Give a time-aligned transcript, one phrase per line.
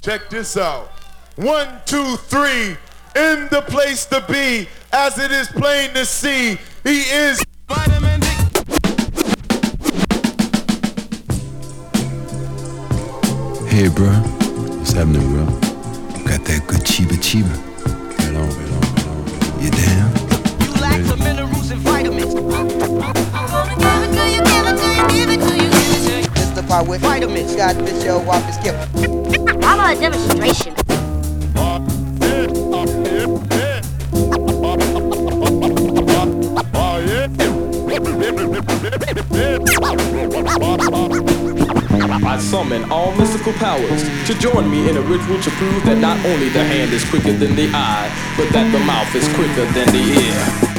[0.00, 0.88] Check this out.
[1.36, 2.74] One, two, three.
[3.14, 8.26] In the place to be, as it is plain to see, he is vitamin D.
[13.68, 14.08] Hey, bro.
[14.78, 15.44] What's happening, bro?
[16.24, 17.54] Got that good chiba chiba.
[18.16, 19.62] Right on, right on, right on.
[19.62, 20.10] You down?
[20.62, 22.34] You lack the minerals and vitamins.
[26.38, 27.54] It's the part with vitamins.
[27.54, 29.19] Got this show off the skip.
[29.70, 30.74] How about a demonstration?
[42.26, 46.18] I summon all mystical powers to join me in a ritual to prove that not
[46.26, 49.86] only the hand is quicker than the eye, but that the mouth is quicker than
[49.92, 50.69] the ear.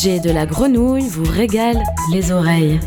[0.00, 2.80] DJ de la grenouille vous régalent les oreilles.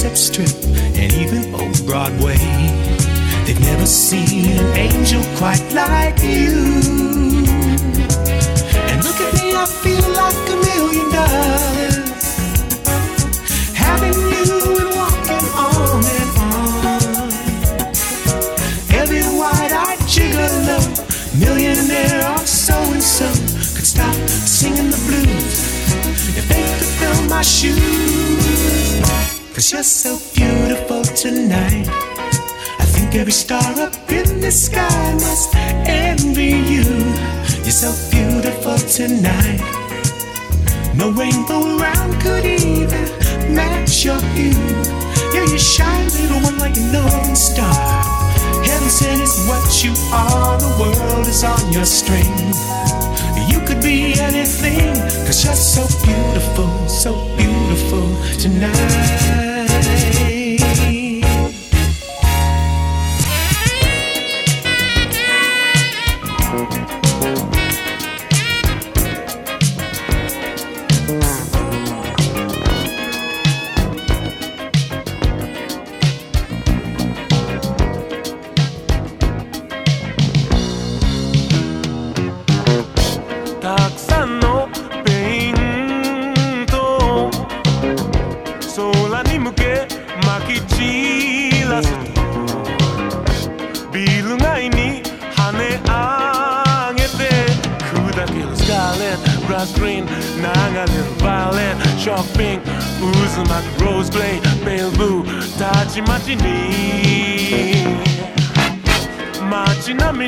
[0.00, 0.48] Sunset Strip
[0.96, 2.38] and even old Broadway,
[3.44, 6.56] they've never seen an angel quite like you.
[8.88, 11.98] And look at me, I feel like a million dollars.
[13.76, 17.28] Having you and walking on and on.
[18.96, 20.80] Every wide-eyed gigolo,
[21.38, 23.28] millionaire or so and so
[23.76, 25.58] could stop singing the blues
[26.38, 29.19] if they could fill my shoes.
[29.60, 31.86] Cause you're so beautiful tonight.
[32.78, 36.88] I think every star up in the sky must envy you.
[37.60, 39.60] You're so beautiful tonight.
[40.96, 43.04] No rainbow around could even
[43.54, 44.56] match your hue.
[45.34, 47.76] Yeah, you shine, little one, like a northern star.
[48.64, 52.32] Heaven sent is what you are, the world is on your string.
[53.52, 54.94] You could be anything,
[55.26, 58.08] cause you're so beautiful, so beautiful
[58.38, 59.49] tonight.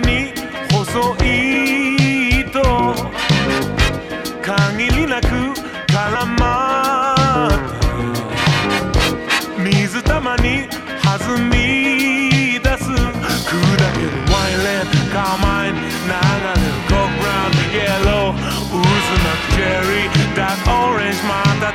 [0.03, 0.33] に
[0.73, 2.63] 細い糸
[4.43, 5.27] 限りなく
[5.89, 7.51] 絡まっ
[9.57, 10.69] て水たまに
[11.03, 13.57] 弾み出す砕
[13.95, 18.37] けるワイレンカーマイン流れるコークラウンドイエロー
[18.71, 21.72] 渦巻くチェリー That orange また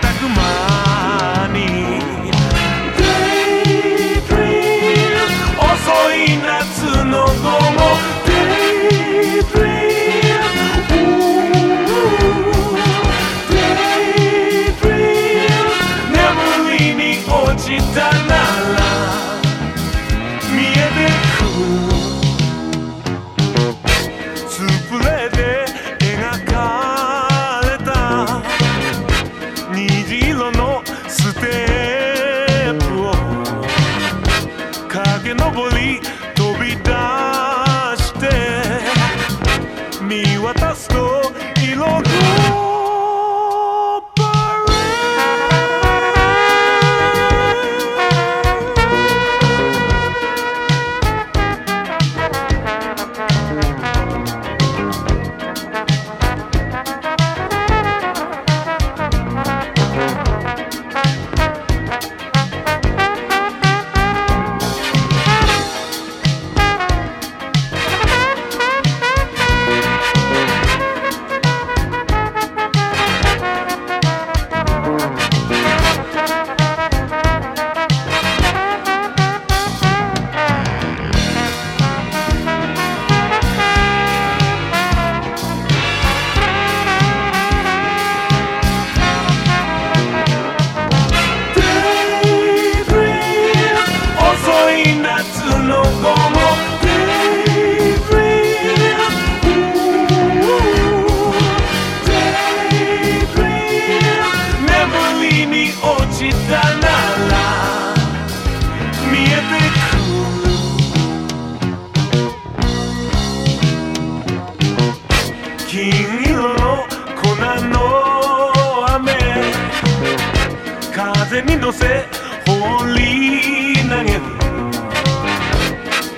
[121.67, 122.07] 乗せ
[122.45, 124.21] 放り投げる。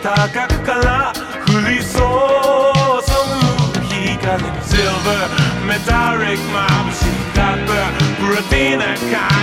[0.04, 1.12] 高くから
[1.48, 2.06] 降り注ぐ
[3.88, 4.44] 光。
[4.62, 5.26] Silver
[5.66, 7.66] metallic ク、マい Copper
[8.20, 9.39] プラティナカー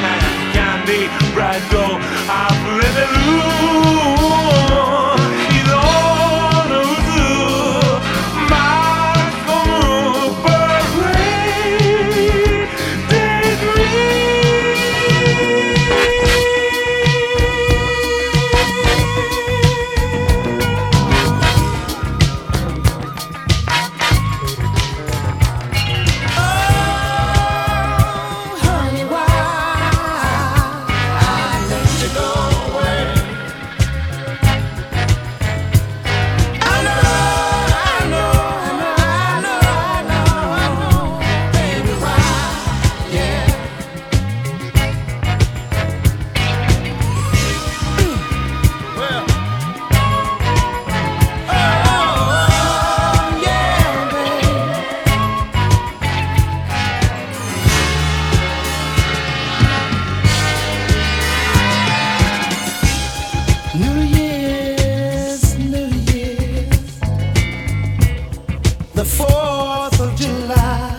[69.06, 70.92] 4th of July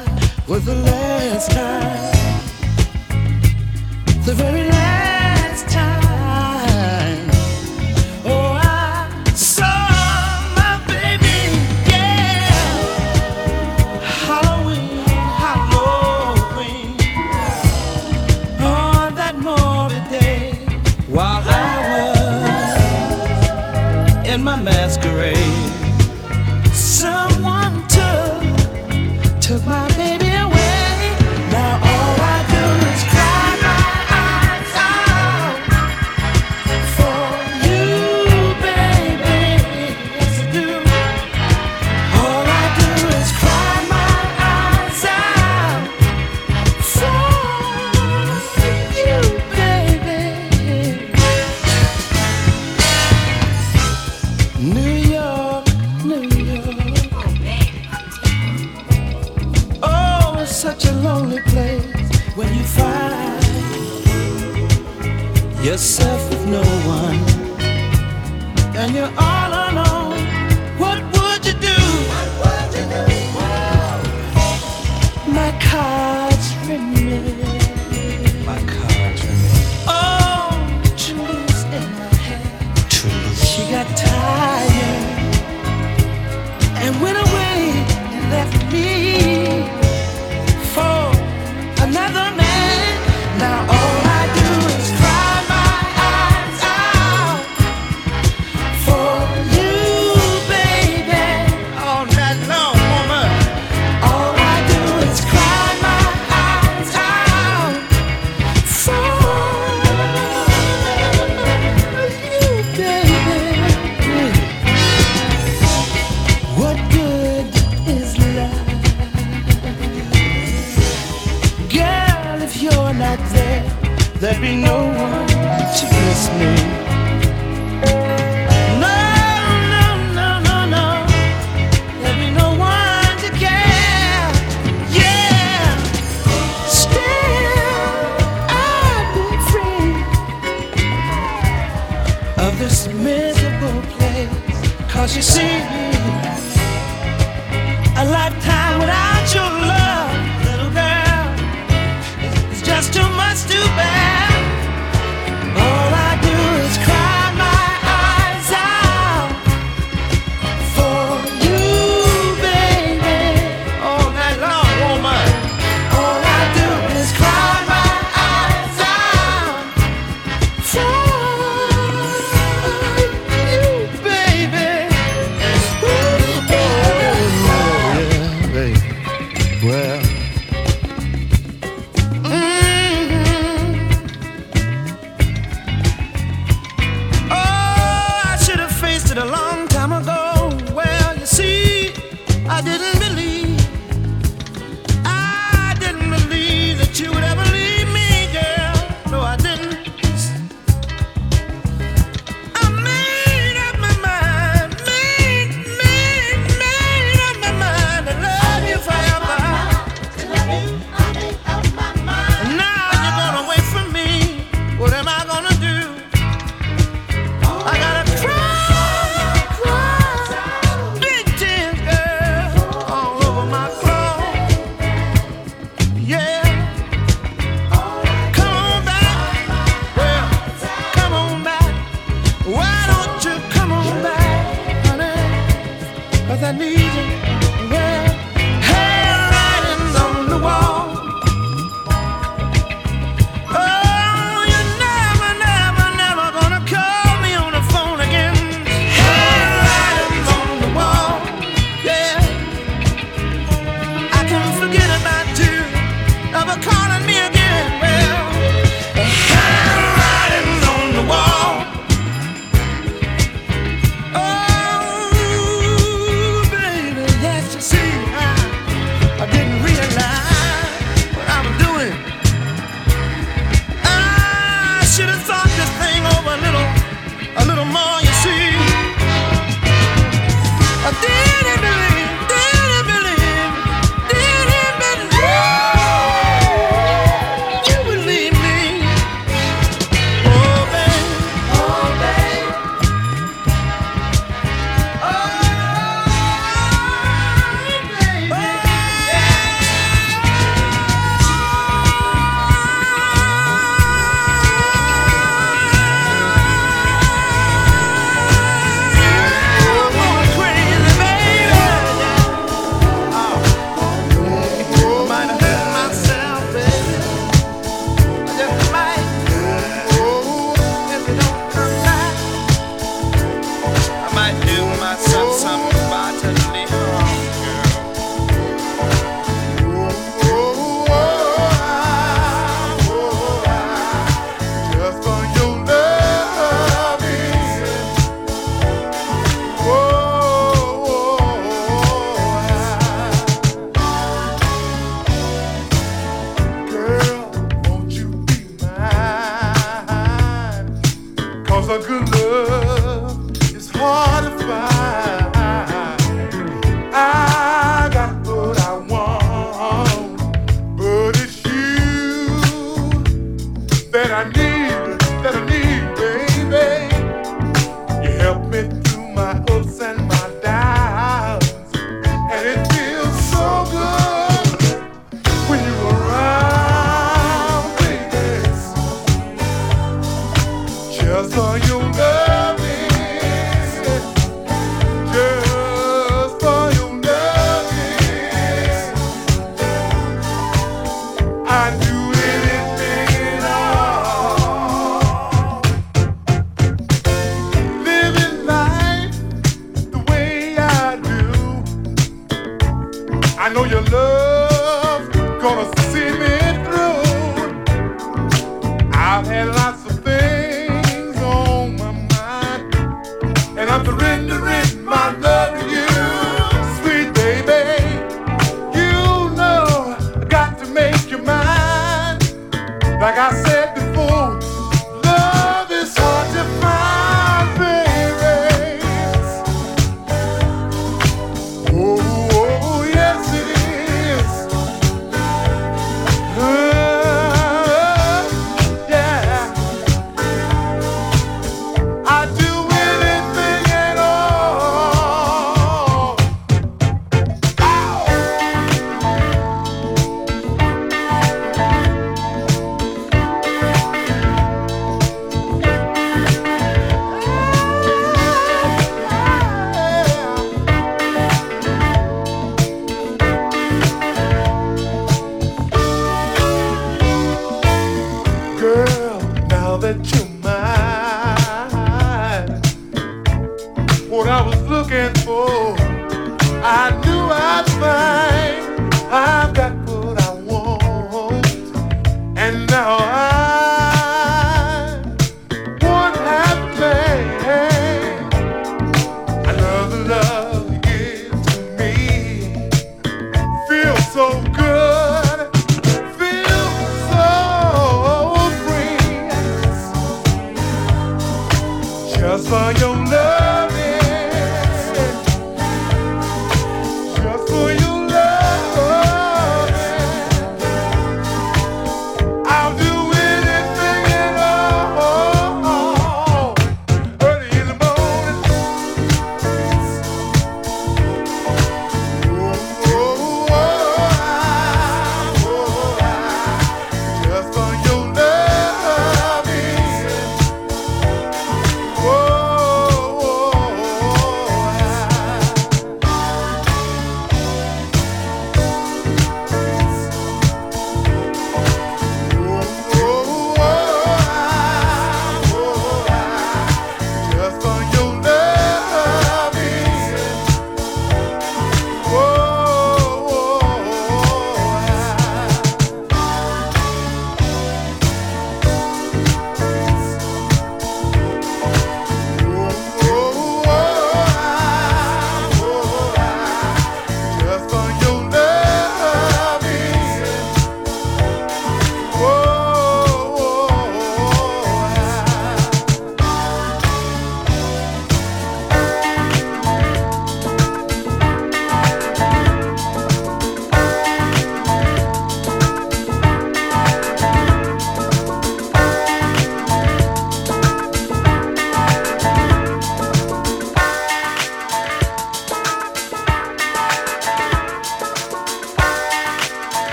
[0.47, 2.13] was the last time,
[4.25, 4.66] the very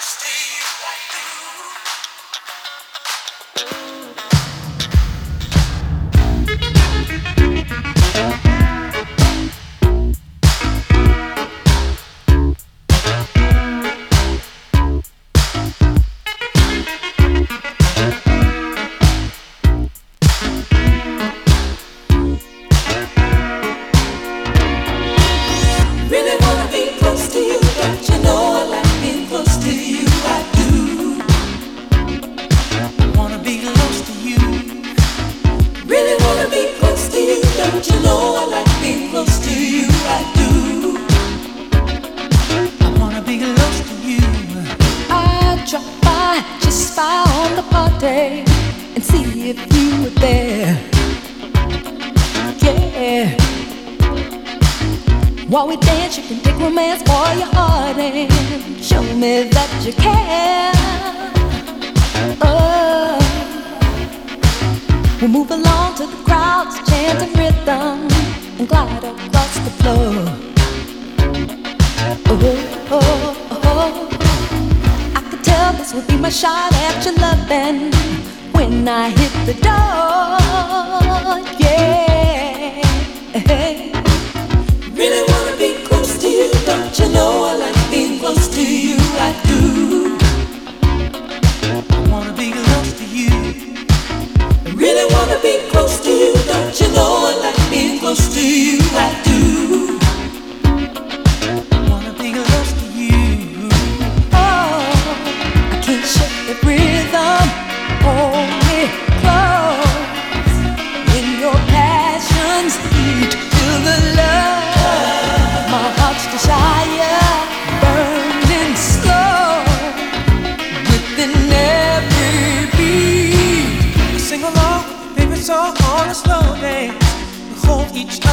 [0.00, 0.28] stay
[0.84, 1.47] right through.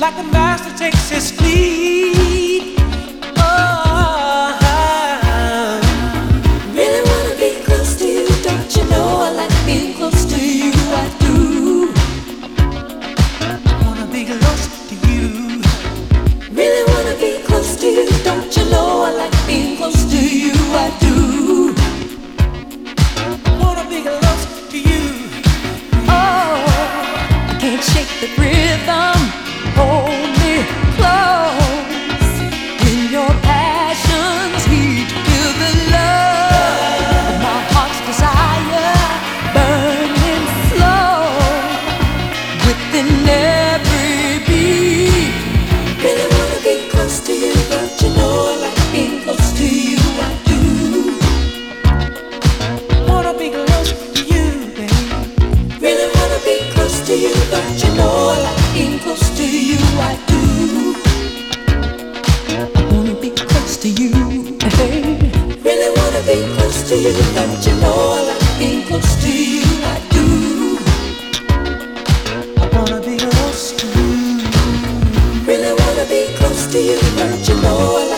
[0.00, 2.76] like a master takes his fleet.
[3.38, 4.50] Oh,
[6.74, 9.20] really wanna be close to you, don't you know?
[9.22, 10.72] I like being close to you,
[11.02, 11.92] I do.
[13.84, 15.62] Wanna be close to you.
[16.52, 19.02] Really wanna be close to you, don't you know?
[19.02, 20.52] I like being close to you,
[20.84, 21.74] I do.
[23.58, 25.04] Wanna be close to you.
[26.06, 26.66] Oh,
[27.48, 29.15] I can't shake the rhythm.
[29.78, 30.15] Oh.
[66.26, 67.12] being close to you.
[67.34, 69.62] Don't you know I like being close to you?
[69.94, 70.26] I do.
[72.58, 74.10] I wanna be close to you.
[75.46, 76.98] Really wanna be close to you.
[77.16, 78.15] Don't you know I like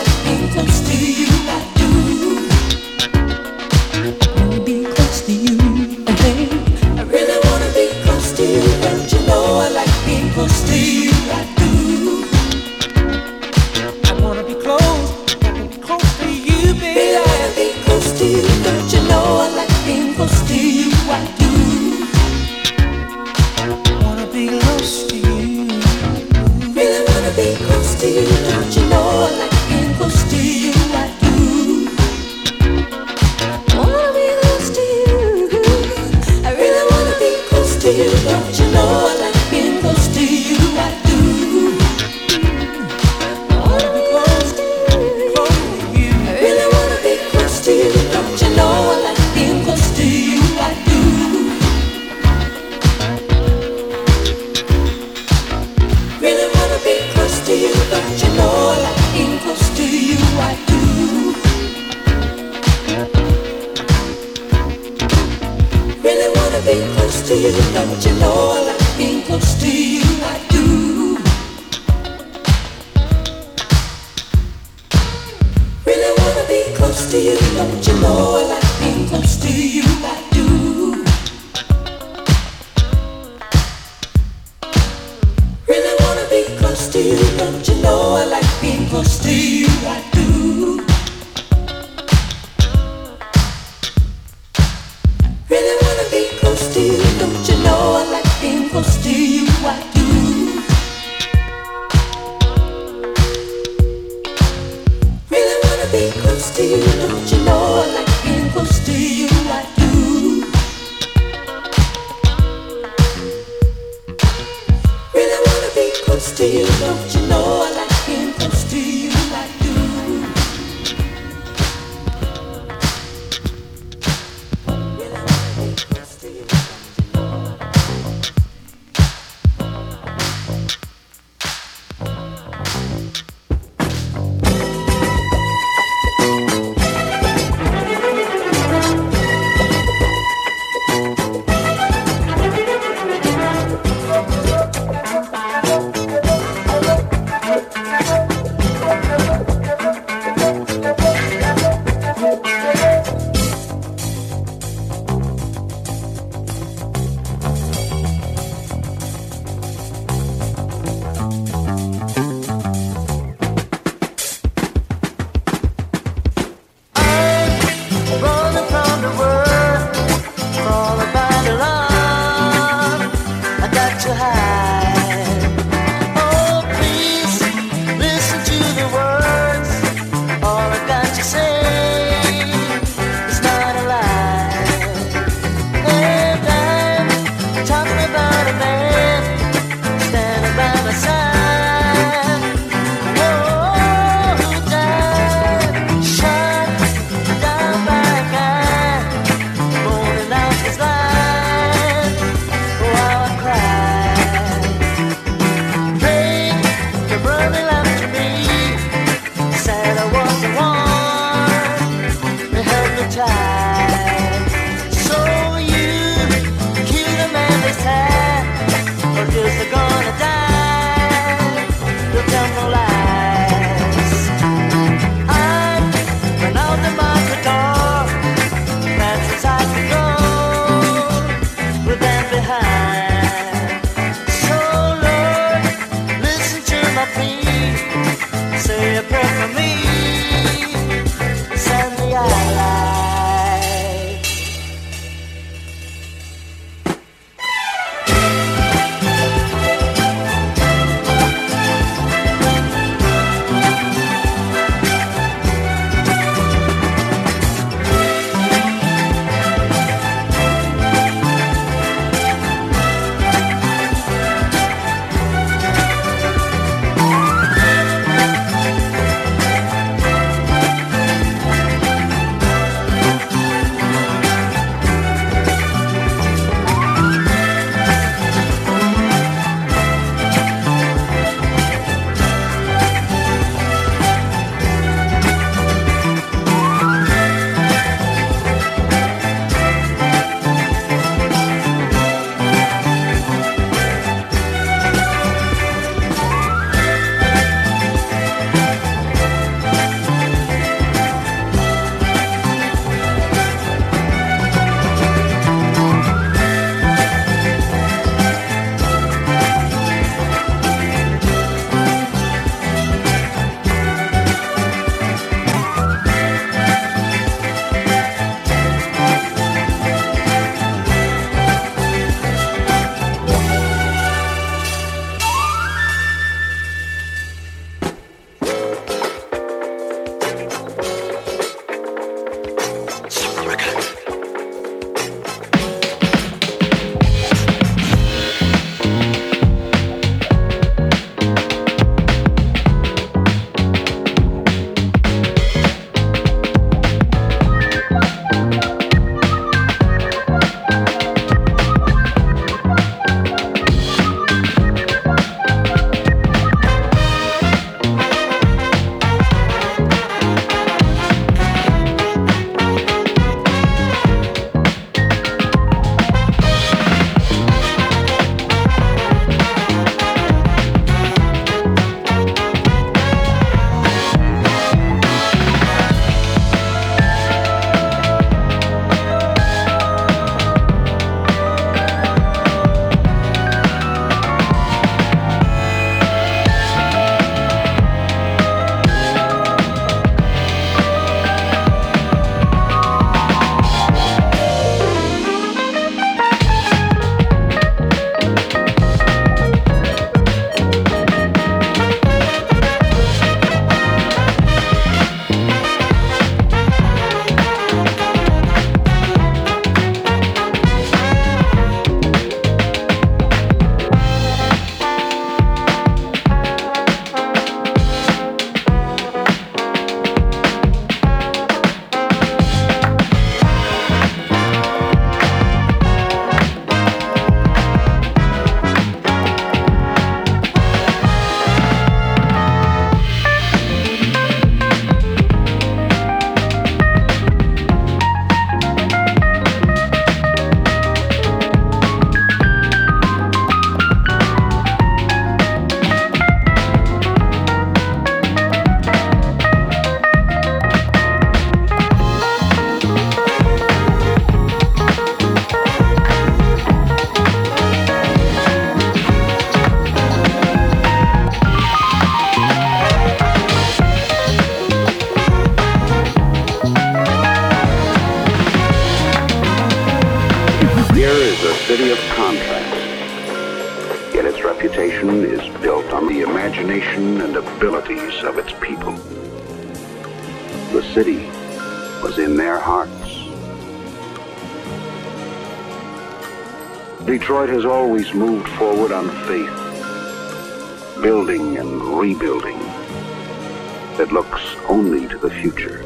[495.39, 495.83] future.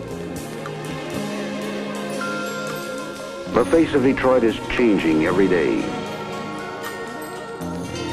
[3.54, 5.84] The face of Detroit is changing every day.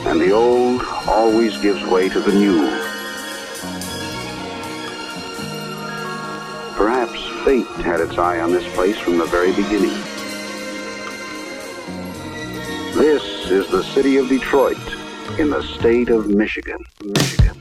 [0.06, 2.68] And the old always gives way to the new.
[6.76, 9.96] Perhaps fate had its eye on this place from the very beginning.
[12.94, 14.76] This is the city of Detroit
[15.38, 16.78] in the state of Michigan.
[17.02, 17.59] Michigan.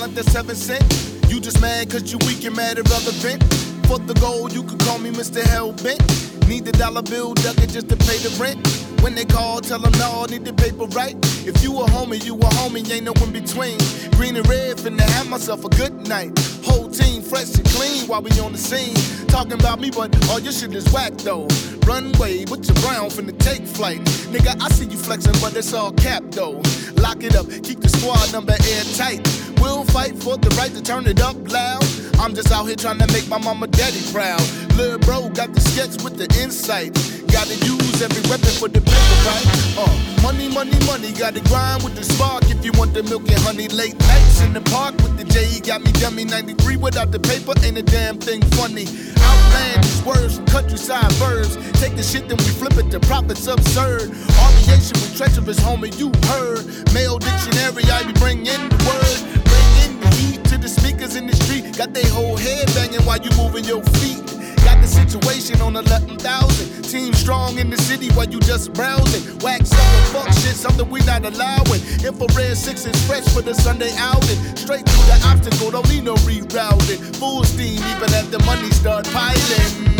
[0.00, 0.82] Talent that's heaven sent.
[1.28, 3.42] You just mad cause you weak and mad irrelevant.
[3.86, 5.42] For the goal, you could call me Mr.
[5.42, 6.00] Hellbent.
[6.48, 8.66] Need the dollar bill ducket just to pay the rent.
[9.02, 11.16] When they call, tell them no, need the paper right.
[11.46, 13.78] If you a homie, you a homie, ain't no in between.
[14.16, 16.32] Green and red, finna have myself a good night.
[16.64, 18.94] Whole team fresh and clean while we on the scene.
[19.28, 21.46] Talking about me, but all your shit is whack though.
[21.86, 24.00] Runway with your brown finna take flight.
[24.32, 26.60] Nigga, I see you flexing, but it's all cap though.
[27.00, 29.26] Lock it up, keep the squad number airtight.
[29.60, 31.82] We'll fight for the right to turn it up loud.
[32.18, 34.42] I'm just out here trying to make my mama daddy proud.
[34.76, 36.92] Lil' bro got the sketch with the insight.
[37.32, 39.46] Gotta use every weapon for the paper, right?
[39.78, 41.12] Uh, money, money, money.
[41.12, 43.68] Gotta grind with the spark if you want the milk and honey.
[43.68, 45.60] Late nights in the park with the J.
[45.60, 47.54] Got me dummy 93 without the paper.
[47.64, 48.86] Ain't a damn thing funny.
[49.22, 51.56] Outlandish words countryside verbs.
[51.80, 54.10] Take the shit, then we flip it to profits absurd.
[54.10, 56.66] Aviation with treacherous, homie, you heard.
[56.92, 59.18] Male dictionary, I be bringing the word.
[59.46, 61.76] Bring in the heat to the speakers in the street.
[61.76, 64.29] Got they whole head banging while you moving your feet.
[64.90, 66.82] Situation on 11,000.
[66.82, 69.22] Team strong in the city while you just browsing.
[69.38, 71.80] Wax up and fuck shit, something we not allowing.
[72.02, 74.38] Infrared six is fresh for the Sunday outing.
[74.56, 76.98] Straight through the obstacle, don't need no rerouting.
[77.16, 79.99] Full steam, even at the money start piling.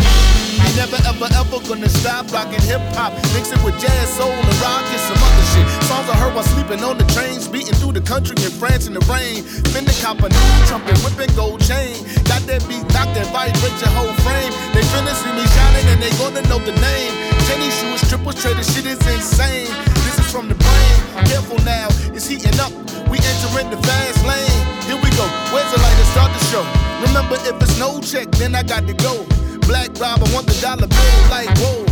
[0.75, 3.13] Never ever ever gonna stop rocking hip hop.
[3.33, 5.67] Mix it with jazz, soul, and rock and some other shit.
[5.85, 8.93] Songs I heard while sleeping on the trains, beating through the country in France in
[8.93, 9.43] the rain.
[9.71, 11.93] Finna cop a new trumpet, whipping gold chain.
[12.25, 14.51] Got that beat, knock that vibrate your whole frame.
[14.73, 17.13] They finna see me shining and they gonna know the name.
[17.45, 19.69] Tennis shoes, triple traded, shit is insane.
[20.07, 20.97] This is from the brain.
[21.29, 22.71] Careful now, it's heating up.
[23.11, 24.61] We entering the fast lane.
[24.87, 25.27] Here we go.
[25.51, 26.63] Where's the light to start the show?
[27.05, 29.25] Remember, if it's no check, then I got to go.
[29.67, 31.85] Black robber want the dollar bill like whoa,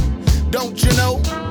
[0.51, 1.49] don't you know?